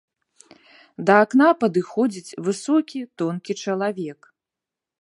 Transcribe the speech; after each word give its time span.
Да 1.09 1.13
акна 1.25 1.49
падыходзіць 1.65 2.35
высокі, 2.49 2.99
тонкі 3.25 3.59
чалавек. 3.67 4.19